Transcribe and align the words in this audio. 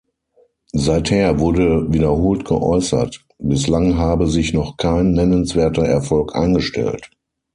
Seither 0.75 1.39
wurde 1.39 1.93
wiederholt 1.93 2.43
geäußert, 2.45 3.23
bislang 3.37 3.97
habe 3.99 4.25
sich 4.25 4.51
noch 4.51 4.75
kein 4.77 5.11
nennenswerter 5.11 5.85
Erfolg 5.85 6.35
eingestellt. 6.35 7.11